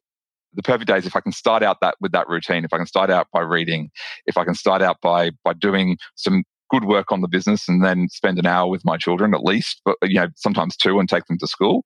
the 0.53 0.63
perfect 0.63 0.87
day 0.87 0.97
is 0.97 1.05
if 1.05 1.15
I 1.15 1.19
can 1.19 1.33
start 1.33 1.61
out 1.61 1.77
that 1.81 1.95
with 1.99 2.13
that 2.13 2.29
routine, 2.29 2.63
if 2.63 2.73
I 2.73 2.77
can 2.77 2.85
start 2.85 3.09
out 3.09 3.27
by 3.33 3.41
reading, 3.41 3.89
if 4.27 4.37
I 4.37 4.45
can 4.45 4.55
start 4.55 4.81
out 4.81 4.97
by, 5.01 5.31
by 5.43 5.53
doing 5.53 5.97
some 6.15 6.43
good 6.71 6.85
work 6.85 7.11
on 7.11 7.21
the 7.21 7.27
business 7.27 7.67
and 7.67 7.83
then 7.83 8.07
spend 8.09 8.39
an 8.39 8.45
hour 8.45 8.69
with 8.69 8.85
my 8.85 8.97
children 8.97 9.33
at 9.33 9.43
least, 9.43 9.81
but 9.83 9.97
you 10.03 10.19
know, 10.19 10.29
sometimes 10.37 10.77
two 10.77 10.99
and 10.99 11.09
take 11.09 11.25
them 11.25 11.37
to 11.39 11.47
school 11.47 11.83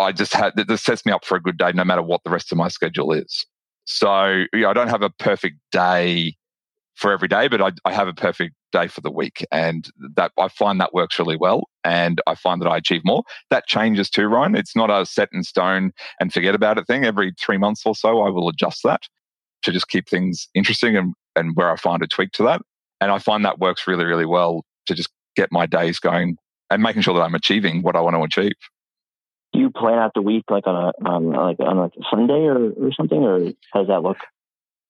I 0.00 0.12
just 0.12 0.32
had 0.34 0.54
this 0.56 0.82
sets 0.82 1.04
me 1.04 1.12
up 1.12 1.24
for 1.24 1.36
a 1.36 1.42
good 1.42 1.58
day 1.58 1.72
no 1.72 1.84
matter 1.84 2.02
what 2.02 2.22
the 2.24 2.30
rest 2.30 2.52
of 2.52 2.58
my 2.58 2.68
schedule 2.68 3.12
is. 3.12 3.46
So 3.84 4.44
yeah, 4.54 4.68
I 4.68 4.72
don't 4.72 4.88
have 4.88 5.02
a 5.02 5.10
perfect 5.10 5.56
day 5.72 6.36
for 6.96 7.12
every 7.12 7.28
day, 7.28 7.48
but 7.48 7.60
I, 7.60 7.72
I, 7.84 7.92
have 7.92 8.08
a 8.08 8.12
perfect 8.12 8.54
day 8.72 8.86
for 8.86 9.00
the 9.00 9.10
week, 9.10 9.46
and 9.50 9.88
that 10.16 10.32
I 10.38 10.48
find 10.48 10.80
that 10.80 10.94
works 10.94 11.18
really 11.18 11.36
well, 11.36 11.68
and 11.84 12.20
I 12.26 12.34
find 12.34 12.60
that 12.62 12.68
I 12.68 12.76
achieve 12.76 13.02
more. 13.04 13.22
That 13.50 13.66
changes 13.66 14.10
too, 14.10 14.26
Ryan. 14.26 14.56
It's 14.56 14.76
not 14.76 14.90
a 14.90 15.06
set 15.06 15.28
in 15.32 15.42
stone 15.44 15.92
and 16.18 16.32
forget 16.32 16.54
about 16.54 16.78
it 16.78 16.86
thing. 16.86 17.04
Every 17.04 17.32
three 17.40 17.58
months 17.58 17.82
or 17.84 17.94
so, 17.94 18.22
I 18.22 18.30
will 18.30 18.48
adjust 18.48 18.82
that 18.84 19.02
to 19.62 19.72
just 19.72 19.88
keep 19.88 20.08
things 20.08 20.48
interesting 20.54 20.96
and 20.96 21.14
and 21.36 21.54
where 21.54 21.70
I 21.70 21.76
find 21.76 22.02
a 22.02 22.06
tweak 22.06 22.32
to 22.32 22.42
that, 22.44 22.62
and 23.00 23.10
I 23.10 23.18
find 23.18 23.44
that 23.44 23.58
works 23.58 23.86
really 23.86 24.04
really 24.04 24.26
well 24.26 24.64
to 24.86 24.94
just 24.94 25.10
get 25.36 25.52
my 25.52 25.66
days 25.66 25.98
going 25.98 26.36
and 26.70 26.82
making 26.82 27.02
sure 27.02 27.14
that 27.14 27.22
I'm 27.22 27.34
achieving 27.34 27.82
what 27.82 27.96
I 27.96 28.00
want 28.00 28.16
to 28.16 28.22
achieve 28.22 28.52
do 29.52 29.58
you 29.58 29.70
plan 29.70 29.98
out 29.98 30.12
the 30.14 30.22
week 30.22 30.44
like 30.50 30.66
on 30.66 30.76
a 30.76 31.08
on 31.08 31.32
like 31.32 31.60
on 31.60 31.78
like 31.78 31.92
a 31.96 32.02
Sunday 32.10 32.44
or, 32.44 32.70
or 32.70 32.92
something, 32.92 33.18
or 33.18 33.52
how 33.72 33.80
does 33.80 33.88
that 33.88 34.02
look? 34.02 34.18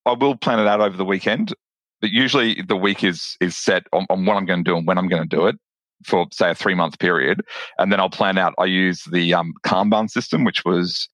I 0.06 0.12
will 0.12 0.36
plan 0.36 0.60
it 0.60 0.66
out 0.66 0.80
over 0.80 0.96
the 0.96 1.04
weekend, 1.04 1.54
but 2.00 2.10
usually 2.10 2.62
the 2.62 2.76
week 2.76 3.04
is 3.04 3.36
is 3.40 3.56
set 3.56 3.86
on, 3.92 4.06
on 4.10 4.24
what 4.24 4.36
I'm 4.36 4.46
going 4.46 4.64
to 4.64 4.70
do 4.70 4.76
and 4.76 4.86
when 4.86 4.98
I'm 4.98 5.08
going 5.08 5.22
to 5.22 5.36
do 5.36 5.46
it 5.46 5.56
for 6.04 6.26
say 6.32 6.50
a 6.50 6.54
three 6.54 6.74
month 6.74 6.98
period, 6.98 7.42
and 7.78 7.92
then 7.92 8.00
I'll 8.00 8.10
plan 8.10 8.38
out. 8.38 8.54
I 8.58 8.64
use 8.64 9.04
the 9.04 9.34
um, 9.34 9.52
Kanban 9.64 10.10
system, 10.10 10.44
which 10.44 10.64
was 10.64 11.08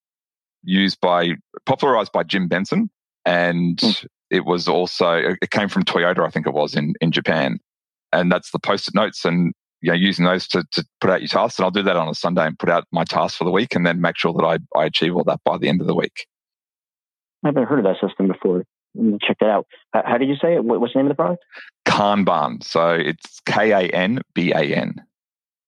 used 0.62 1.00
by 1.00 1.32
popularized 1.64 2.12
by 2.12 2.22
Jim 2.22 2.48
Benson, 2.48 2.90
and 3.24 3.78
mm. 3.78 4.06
it 4.30 4.44
was 4.44 4.68
also 4.68 5.34
it 5.42 5.50
came 5.50 5.68
from 5.68 5.84
Toyota, 5.84 6.26
I 6.26 6.30
think 6.30 6.46
it 6.46 6.54
was 6.54 6.74
in 6.74 6.94
in 7.00 7.10
Japan, 7.12 7.58
and 8.12 8.30
that's 8.30 8.50
the 8.50 8.58
post-it 8.58 8.94
notes 8.94 9.24
and 9.24 9.52
you 9.82 9.90
know, 9.90 9.96
using 9.96 10.24
those 10.24 10.48
to, 10.48 10.64
to 10.72 10.84
put 11.00 11.10
out 11.10 11.20
your 11.20 11.28
tasks. 11.28 11.58
And 11.58 11.64
I'll 11.64 11.70
do 11.70 11.82
that 11.82 11.96
on 11.96 12.08
a 12.08 12.14
Sunday 12.14 12.46
and 12.46 12.58
put 12.58 12.70
out 12.70 12.86
my 12.92 13.04
tasks 13.04 13.36
for 13.36 13.44
the 13.44 13.50
week 13.50 13.74
and 13.74 13.86
then 13.86 14.00
make 14.00 14.16
sure 14.16 14.32
that 14.32 14.44
I, 14.44 14.58
I 14.78 14.86
achieve 14.86 15.14
all 15.14 15.24
that 15.24 15.40
by 15.44 15.58
the 15.58 15.68
end 15.68 15.80
of 15.80 15.86
the 15.86 15.94
week. 15.94 16.26
I 17.44 17.48
haven't 17.48 17.64
heard 17.64 17.78
of 17.78 17.84
that 17.84 18.00
system 18.04 18.28
before. 18.28 18.64
Check 19.22 19.38
that 19.40 19.48
out. 19.48 19.66
How 19.92 20.18
did 20.18 20.28
you 20.28 20.36
say 20.36 20.54
it? 20.54 20.64
What's 20.64 20.92
the 20.92 20.98
name 20.98 21.06
of 21.06 21.10
the 21.10 21.14
product? 21.14 21.44
Kanban. 21.86 22.62
So 22.62 22.92
it's 22.92 23.40
K 23.46 23.72
A 23.72 23.88
N 23.90 24.20
B 24.34 24.52
A 24.52 24.62
N. 24.62 24.94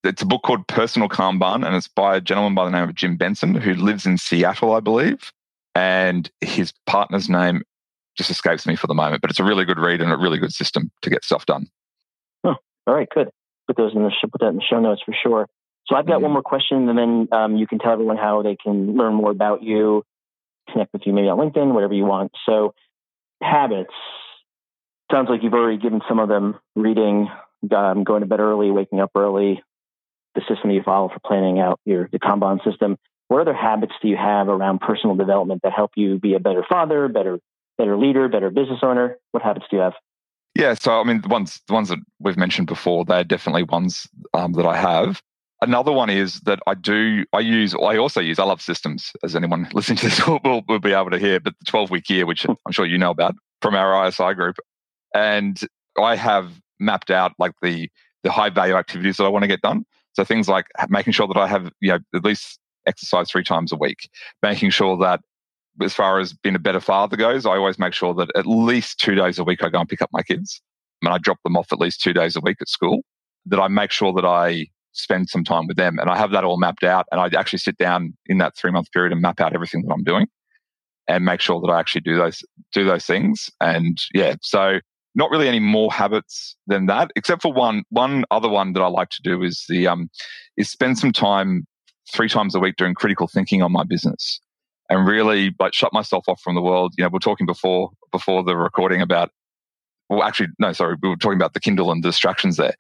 It's 0.05 0.23
a 0.23 0.27
book 0.27 0.43
called 0.43 0.67
Personal 0.69 1.09
Kanban, 1.09 1.67
and 1.67 1.75
it's 1.75 1.89
by 1.89 2.17
a 2.17 2.21
gentleman 2.21 2.55
by 2.55 2.65
the 2.65 2.71
name 2.71 2.89
of 2.89 2.95
Jim 2.95 3.17
Benson, 3.17 3.55
who 3.55 3.75
lives 3.75 4.07
in 4.07 4.17
Seattle, 4.17 4.73
I 4.73 4.81
believe. 4.81 5.33
And 5.75 6.31
his 6.41 6.73
partner's 6.87 7.29
name 7.29 7.63
just 8.17 8.31
escapes 8.31 8.67
me 8.67 8.77
for 8.77 8.87
the 8.87 8.95
moment, 8.95 9.21
but 9.21 9.31
it's 9.31 9.41
a 9.41 9.45
really 9.45 9.65
good 9.65 9.79
read 9.79 10.01
and 10.01 10.13
a 10.13 10.17
really 10.17 10.39
good 10.39 10.53
system 10.53 10.91
to 11.03 11.11
get 11.11 11.25
stuff 11.25 11.47
done. 11.47 11.69
Oh, 12.45 12.57
all 12.87 12.95
right, 12.95 13.09
good 13.15 13.31
put 13.69 13.77
those 13.77 13.95
in 13.95 14.03
the 14.03 14.11
put 14.33 14.41
that 14.41 14.49
in 14.49 14.57
the 14.57 14.63
show 14.69 14.81
notes 14.81 15.03
for 15.05 15.15
sure. 15.23 15.47
So 15.87 15.95
I've 15.95 16.07
got 16.07 16.15
mm-hmm. 16.15 16.25
one 16.25 16.33
more 16.33 16.43
question, 16.43 16.89
and 16.89 16.99
then 16.99 17.29
um, 17.33 17.57
you 17.57 17.67
can 17.67 17.79
tell 17.79 17.93
everyone 17.93 18.17
how 18.17 18.43
they 18.43 18.57
can 18.57 18.97
learn 18.97 19.15
more 19.15 19.31
about 19.31 19.63
you, 19.63 20.03
connect 20.73 20.93
with 20.93 21.03
you 21.07 21.13
maybe 21.13 21.29
on 21.29 21.39
LinkedIn, 21.39 21.73
whatever 21.73 21.95
you 21.95 22.05
want. 22.05 22.33
So 22.45 22.75
habits 23.43 23.95
sounds 25.11 25.29
like 25.29 25.43
you've 25.43 25.55
already 25.55 25.79
given 25.79 26.01
some 26.09 26.19
of 26.19 26.29
them. 26.29 26.59
Reading, 26.77 27.29
um, 27.75 28.05
going 28.05 28.21
to 28.21 28.27
bed 28.27 28.41
early, 28.41 28.71
waking 28.71 29.01
up 29.01 29.11
early, 29.15 29.63
the 30.35 30.43
system 30.49 30.71
you 30.71 30.83
follow 30.83 31.09
for 31.09 31.21
planning 31.25 31.59
out 31.59 31.81
your 31.85 32.09
the 32.13 32.19
Kanban 32.19 32.63
system. 32.65 32.97
what 33.29 33.41
other 33.41 33.55
habits 33.55 33.93
do 34.01 34.09
you 34.09 34.17
have 34.17 34.49
around 34.49 34.81
personal 34.81 35.17
development 35.17 35.63
that 35.63 35.73
help 35.73 35.93
you 35.97 36.19
be 36.19 36.35
a 36.35 36.41
better 36.41 36.65
father, 36.69 37.09
better 37.09 37.39
better 37.77 37.97
leader, 37.97 38.29
better 38.29 38.51
business 38.51 38.81
owner? 38.83 39.19
What 39.33 39.43
habits 39.43 39.67
do 39.71 39.77
you 39.77 39.83
have? 39.83 39.95
Yeah, 40.55 40.75
so 40.75 41.01
I 41.01 41.05
mean, 41.05 41.21
the 41.21 41.29
ones 41.29 41.61
the 41.67 41.75
ones 41.75 41.89
that 41.89 41.99
we've 42.21 42.37
mentioned 42.37 42.67
before, 42.67 43.05
they're 43.05 43.25
definitely 43.25 43.65
ones 43.65 44.09
um, 44.35 44.53
that 44.53 44.67
I 44.67 44.77
have. 44.77 45.23
Another 45.61 45.91
one 45.91 46.09
is 46.09 46.41
that 46.41 46.61
I 46.67 46.75
do, 46.75 47.25
I 47.33 47.41
use, 47.41 47.75
I 47.75 47.97
also 47.97 48.21
use, 48.21 48.39
I 48.39 48.45
love 48.45 48.63
systems, 48.63 49.11
as 49.25 49.35
anyone 49.35 49.69
listening 49.75 49.99
to 49.99 50.05
this 50.09 50.27
will, 50.27 50.41
will, 50.45 50.63
will 50.69 50.79
be 50.79 50.93
able 50.93 51.11
to 51.11 51.19
hear, 51.19 51.41
but 51.41 51.55
the 51.59 51.65
12 51.65 51.91
week 51.91 52.09
year, 52.09 52.27
which 52.27 52.45
hmm. 52.45 52.53
I'm 52.65 52.73
sure 52.73 52.87
you 52.87 52.99
know 52.99 53.11
about 53.11 53.35
from 53.61 53.75
our 53.75 54.07
ISI 54.07 54.35
group. 54.35 54.57
And 55.15 55.61
I 56.01 56.15
have 56.15 56.53
mapped 56.79 57.11
out 57.11 57.33
like 57.39 57.53
the, 57.61 57.91
the 58.23 58.31
high 58.31 58.51
value 58.51 58.75
activities 58.75 59.17
that 59.17 59.25
I 59.25 59.29
want 59.29 59.43
to 59.43 59.49
get 59.49 59.63
done. 59.63 59.85
So 60.13 60.25
things 60.25 60.49
like 60.49 60.67
making 60.89 61.13
sure 61.13 61.27
that 61.27 61.37
I 61.37 61.47
have, 61.49 61.73
you 61.81 61.91
know, 61.91 61.99
at 62.15 62.25
least 62.25 62.59
exercise 62.87 63.31
three 63.31 63.45
times 63.45 63.73
a 63.73 63.77
week, 63.77 64.09
making 64.43 64.71
sure 64.71 64.97
that 64.99 65.21
as 65.81 65.95
far 65.95 66.19
as 66.19 66.33
being 66.33 66.55
a 66.55 66.61
better 66.61 66.81
father 66.81 67.17
goes, 67.17 67.47
I 67.47 67.57
always 67.57 67.79
make 67.79 67.95
sure 67.95 68.15
that 68.15 68.31
at 68.35 68.47
least 68.47 68.99
two 68.99 69.15
days 69.15 69.39
a 69.39 69.45
week 69.45 69.63
I 69.63 69.69
go 69.69 69.81
and 69.81 69.89
pick 69.89 70.03
up 70.03 70.11
my 70.13 70.23
kids 70.23 70.61
and 71.03 71.13
I 71.13 71.19
drop 71.19 71.39
them 71.45 71.57
off 71.57 71.73
at 71.73 71.79
least 71.79 72.01
two 72.01 72.13
days 72.13 72.37
a 72.37 72.41
week 72.41 72.59
at 72.61 72.69
school, 72.69 73.03
that 73.47 73.61
I 73.61 73.69
make 73.69 73.91
sure 73.91 74.13
that 74.15 74.25
I 74.25 74.67
spend 74.99 75.29
some 75.29 75.45
time 75.45 75.67
with 75.67 75.77
them. 75.77 75.99
And 75.99 76.11
I 76.11 76.17
have 76.17 76.31
that 76.33 76.45
all 76.45 76.59
mapped 76.59 76.85
out. 76.85 77.07
And 77.11 77.21
I 77.21 77.39
actually 77.39 77.61
sit 77.61 77.77
down 77.77 78.15
in 78.27 78.39
that 78.39 78.57
three 78.57 78.71
month 78.71 78.91
period 78.93 79.13
and 79.13 79.23
map 79.23 79.41
out 79.41 79.55
everything 79.55 79.83
that 79.83 79.93
I'm 79.93 80.05
doing 80.05 80.27
and 81.07 81.25
make 81.25 81.41
sure 81.41 81.61
that 81.61 81.69
I 81.69 81.81
actually 81.81 82.03
do 82.03 82.17
those 82.17 82.43
do 82.73 82.85
those 82.85 83.07
things. 83.07 83.51
And 83.61 84.01
yeah, 84.15 84.35
so 84.43 84.81
not 85.15 85.31
really 85.31 85.49
any 85.49 85.61
more 85.61 85.93
habits 85.93 86.57
than 86.67 86.87
that, 86.87 87.11
except 87.17 87.43
for 87.43 87.53
one 87.53 87.85
one 87.91 88.25
other 88.31 88.49
one 88.49 88.73
that 88.75 88.83
I 88.83 88.89
like 88.89 89.11
to 89.11 89.23
do 89.23 89.43
is 89.43 89.65
the 89.69 89.87
um 89.87 90.11
is 90.57 90.71
spend 90.71 90.99
some 90.99 91.13
time 91.13 91.67
three 92.13 92.29
times 92.29 92.55
a 92.55 92.61
week 92.61 92.77
doing 92.77 92.95
critical 92.95 93.29
thinking 93.29 93.63
on 93.63 93.73
my 93.73 93.85
business 93.85 94.41
and 94.89 95.07
really 95.07 95.55
like 95.59 95.75
shut 95.75 95.93
myself 95.93 96.25
off 96.29 96.41
from 96.41 96.55
the 96.55 96.63
world. 96.63 96.95
You 96.97 97.05
know, 97.05 97.11
we're 97.13 97.19
talking 97.19 97.47
before 97.47 97.91
before 98.13 98.43
the 98.43 98.57
recording 98.57 99.03
about 99.03 99.31
well 100.09 100.23
actually 100.23 100.49
no 100.59 100.73
sorry 100.73 100.97
we 101.03 101.09
were 101.09 101.17
talking 101.17 101.39
about 101.39 101.55
the 101.55 101.61
kindle 101.61 101.91
and 101.91 102.03
the 102.03 102.09
distractions 102.09 102.57
there 102.57 102.75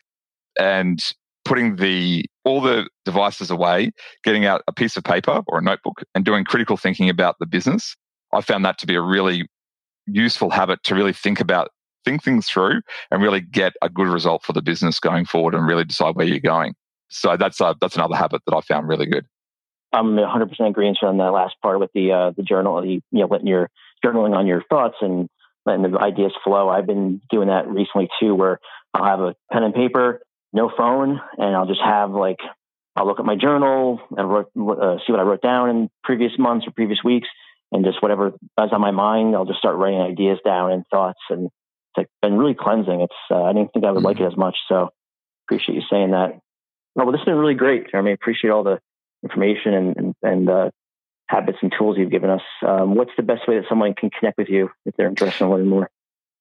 and 0.58 1.12
putting 1.44 1.76
the 1.76 2.24
all 2.44 2.60
the 2.60 2.88
devices 3.04 3.50
away, 3.50 3.90
getting 4.24 4.44
out 4.44 4.62
a 4.66 4.72
piece 4.72 4.96
of 4.96 5.04
paper 5.04 5.42
or 5.46 5.58
a 5.58 5.62
notebook 5.62 6.02
and 6.14 6.24
doing 6.24 6.44
critical 6.44 6.76
thinking 6.76 7.08
about 7.08 7.36
the 7.40 7.46
business. 7.46 7.96
I 8.32 8.40
found 8.40 8.64
that 8.64 8.78
to 8.78 8.86
be 8.86 8.94
a 8.94 9.02
really 9.02 9.46
useful 10.06 10.50
habit 10.50 10.82
to 10.84 10.94
really 10.94 11.12
think 11.12 11.40
about 11.40 11.70
think 12.04 12.22
things 12.22 12.48
through 12.48 12.80
and 13.10 13.22
really 13.22 13.40
get 13.40 13.74
a 13.82 13.88
good 13.88 14.06
result 14.06 14.42
for 14.42 14.52
the 14.52 14.62
business 14.62 15.00
going 15.00 15.24
forward 15.24 15.54
and 15.54 15.66
really 15.66 15.84
decide 15.84 16.16
where 16.16 16.26
you're 16.26 16.40
going. 16.40 16.74
So 17.08 17.36
that's 17.36 17.60
a, 17.60 17.74
that's 17.80 17.96
another 17.96 18.16
habit 18.16 18.42
that 18.46 18.54
I 18.54 18.60
found 18.60 18.88
really 18.88 19.06
good. 19.06 19.26
I'm 19.92 20.16
100% 20.16 20.68
agreeing 20.68 20.96
on 21.02 21.18
that 21.18 21.32
last 21.32 21.54
part 21.62 21.80
with 21.80 21.90
the 21.94 22.12
uh, 22.12 22.30
the 22.36 22.42
journal, 22.42 22.80
the, 22.82 22.88
you 22.88 23.02
know, 23.10 23.26
letting 23.26 23.46
your 23.46 23.70
journaling 24.04 24.36
on 24.36 24.46
your 24.46 24.62
thoughts 24.68 24.96
and 25.00 25.28
letting 25.64 25.90
the 25.90 25.98
ideas 25.98 26.32
flow. 26.44 26.68
I've 26.68 26.86
been 26.86 27.22
doing 27.30 27.48
that 27.48 27.66
recently 27.66 28.08
too, 28.20 28.34
where 28.34 28.58
I'll 28.92 29.04
have 29.04 29.20
a 29.20 29.34
pen 29.50 29.62
and 29.62 29.74
paper 29.74 30.20
no 30.52 30.70
phone, 30.76 31.20
and 31.36 31.56
I'll 31.56 31.66
just 31.66 31.80
have 31.84 32.10
like 32.10 32.38
I'll 32.96 33.06
look 33.06 33.20
at 33.20 33.24
my 33.24 33.36
journal 33.36 34.00
and 34.16 34.28
wrote, 34.28 34.46
uh, 34.56 34.96
see 35.06 35.12
what 35.12 35.20
I 35.20 35.22
wrote 35.22 35.42
down 35.42 35.70
in 35.70 35.90
previous 36.02 36.32
months 36.38 36.66
or 36.66 36.72
previous 36.72 36.98
weeks, 37.04 37.28
and 37.70 37.84
just 37.84 38.02
whatever 38.02 38.28
is 38.28 38.72
on 38.72 38.80
my 38.80 38.90
mind, 38.90 39.36
I'll 39.36 39.44
just 39.44 39.58
start 39.58 39.76
writing 39.76 40.00
ideas 40.00 40.38
down 40.44 40.72
and 40.72 40.84
thoughts, 40.90 41.20
and 41.30 41.46
it's 41.46 41.96
like 41.96 42.08
been 42.22 42.36
really 42.36 42.54
cleansing. 42.54 43.00
It's 43.00 43.14
uh, 43.30 43.44
I 43.44 43.52
didn't 43.52 43.72
think 43.72 43.84
I 43.84 43.90
would 43.90 43.98
mm-hmm. 43.98 44.06
like 44.06 44.20
it 44.20 44.26
as 44.26 44.36
much, 44.36 44.56
so 44.68 44.90
appreciate 45.46 45.76
you 45.76 45.82
saying 45.90 46.10
that. 46.10 46.38
No, 46.96 47.04
well, 47.04 47.12
this 47.12 47.20
has 47.20 47.26
been 47.26 47.36
really 47.36 47.54
great, 47.54 47.86
I 47.88 47.90
Jeremy. 47.92 48.12
Appreciate 48.12 48.50
all 48.50 48.64
the 48.64 48.80
information 49.22 49.74
and 49.74 49.96
and, 49.96 50.14
and 50.22 50.50
uh, 50.50 50.70
habits 51.28 51.58
and 51.62 51.72
tools 51.76 51.96
you've 51.98 52.10
given 52.10 52.30
us. 52.30 52.42
Um, 52.66 52.94
what's 52.94 53.12
the 53.16 53.22
best 53.22 53.46
way 53.46 53.58
that 53.58 53.66
someone 53.68 53.94
can 53.94 54.10
connect 54.10 54.38
with 54.38 54.48
you 54.48 54.70
if 54.86 54.96
they're 54.96 55.08
interested 55.08 55.44
in 55.44 55.50
learning 55.50 55.68
more? 55.68 55.90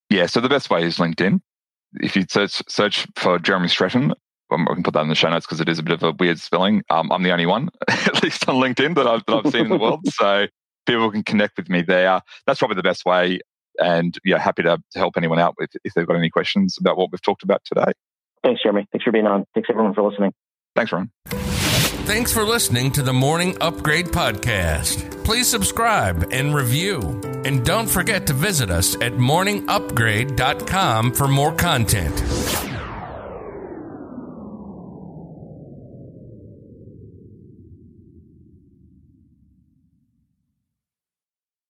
Yeah, 0.09 0.25
so 0.25 0.39
the 0.39 0.49
best 0.49 0.69
way 0.69 0.83
is 0.83 0.97
LinkedIn 0.97 1.41
if 1.95 2.15
you 2.15 2.25
search 2.29 2.61
search 2.67 3.07
for 3.15 3.39
Jeremy 3.39 3.67
Streten, 3.67 4.13
um, 4.51 4.67
I 4.69 4.73
can 4.73 4.83
put 4.83 4.93
that 4.93 5.01
in 5.01 5.09
the 5.09 5.15
show 5.15 5.29
notes 5.29 5.45
because 5.45 5.61
it 5.61 5.69
is 5.69 5.79
a 5.79 5.83
bit 5.83 5.93
of 5.93 6.03
a 6.03 6.11
weird 6.11 6.39
spelling. 6.39 6.83
Um, 6.89 7.11
I'm 7.11 7.23
the 7.23 7.31
only 7.31 7.45
one, 7.45 7.69
at 7.87 8.23
least 8.23 8.47
on 8.47 8.55
LinkedIn, 8.55 8.95
that 8.95 9.07
I've, 9.07 9.25
that 9.25 9.45
I've 9.45 9.51
seen 9.51 9.65
in 9.65 9.69
the 9.69 9.77
world. 9.77 10.01
So 10.11 10.47
people 10.85 11.11
can 11.11 11.23
connect 11.23 11.57
with 11.57 11.69
me 11.69 11.81
there. 11.81 12.21
That's 12.45 12.59
probably 12.59 12.75
the 12.75 12.83
best 12.83 13.05
way. 13.05 13.39
And 13.79 14.17
yeah, 14.23 14.39
happy 14.39 14.63
to, 14.63 14.81
to 14.91 14.99
help 14.99 15.17
anyone 15.17 15.39
out 15.39 15.55
with 15.59 15.69
if 15.83 15.93
they've 15.93 16.07
got 16.07 16.15
any 16.15 16.29
questions 16.29 16.77
about 16.79 16.97
what 16.97 17.11
we've 17.11 17.21
talked 17.21 17.43
about 17.43 17.61
today. 17.65 17.91
Thanks, 18.43 18.63
Jeremy. 18.63 18.87
Thanks 18.91 19.03
for 19.03 19.11
being 19.11 19.27
on. 19.27 19.45
Thanks 19.53 19.69
everyone 19.69 19.93
for 19.93 20.09
listening. 20.09 20.33
Thanks, 20.75 20.91
Ron. 20.91 21.11
Thanks 22.07 22.31
for 22.31 22.43
listening 22.45 22.91
to 22.91 23.01
the 23.03 23.11
Morning 23.11 23.57
Upgrade 23.59 24.05
Podcast. 24.05 25.25
Please 25.25 25.45
subscribe 25.49 26.29
and 26.31 26.55
review. 26.55 27.19
And 27.43 27.65
don't 27.65 27.89
forget 27.89 28.25
to 28.27 28.33
visit 28.33 28.69
us 28.69 28.95
at 29.01 29.15
morningupgrade.com 29.15 31.11
for 31.11 31.27
more 31.27 31.51
content. 31.51 32.76